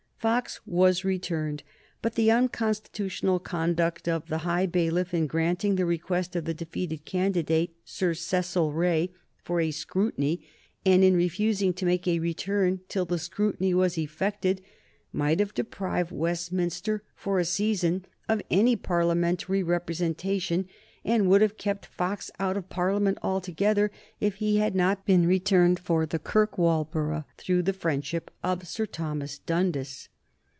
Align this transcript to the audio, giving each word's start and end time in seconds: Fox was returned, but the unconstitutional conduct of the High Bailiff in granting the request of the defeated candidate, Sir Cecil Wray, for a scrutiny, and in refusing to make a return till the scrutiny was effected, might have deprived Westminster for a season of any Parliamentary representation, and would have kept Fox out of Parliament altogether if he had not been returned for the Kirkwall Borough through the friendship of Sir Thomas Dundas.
Fox 0.23 0.59
was 0.67 1.03
returned, 1.03 1.63
but 2.03 2.13
the 2.13 2.29
unconstitutional 2.29 3.39
conduct 3.39 4.07
of 4.07 4.27
the 4.27 4.37
High 4.45 4.67
Bailiff 4.67 5.15
in 5.15 5.25
granting 5.25 5.77
the 5.77 5.83
request 5.87 6.35
of 6.35 6.45
the 6.45 6.53
defeated 6.53 7.05
candidate, 7.05 7.75
Sir 7.85 8.13
Cecil 8.13 8.71
Wray, 8.71 9.09
for 9.43 9.59
a 9.59 9.71
scrutiny, 9.71 10.45
and 10.85 11.03
in 11.03 11.15
refusing 11.15 11.73
to 11.73 11.87
make 11.87 12.07
a 12.07 12.19
return 12.19 12.81
till 12.87 13.05
the 13.05 13.17
scrutiny 13.17 13.73
was 13.73 13.97
effected, 13.97 14.61
might 15.11 15.39
have 15.39 15.55
deprived 15.55 16.11
Westminster 16.11 17.01
for 17.15 17.39
a 17.39 17.43
season 17.43 18.05
of 18.29 18.43
any 18.51 18.75
Parliamentary 18.75 19.63
representation, 19.63 20.67
and 21.03 21.27
would 21.27 21.41
have 21.41 21.57
kept 21.57 21.87
Fox 21.87 22.29
out 22.39 22.55
of 22.55 22.69
Parliament 22.69 23.17
altogether 23.23 23.89
if 24.19 24.35
he 24.35 24.57
had 24.57 24.75
not 24.75 25.03
been 25.03 25.25
returned 25.25 25.79
for 25.79 26.05
the 26.05 26.19
Kirkwall 26.19 26.85
Borough 26.85 27.25
through 27.39 27.63
the 27.63 27.73
friendship 27.73 28.29
of 28.43 28.67
Sir 28.67 28.85
Thomas 28.85 29.39
Dundas. 29.39 30.07